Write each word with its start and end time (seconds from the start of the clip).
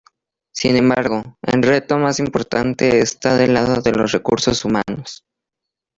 Sin 0.51 0.77
embargo, 0.77 1.37
el 1.43 1.61
reto 1.61 1.99
más 1.99 2.17
importante 2.19 3.01
está 3.01 3.37
del 3.37 3.53
lado 3.53 3.83
de 3.83 3.91
los 3.91 4.11
recursos 4.11 4.65
humanos. 4.65 5.23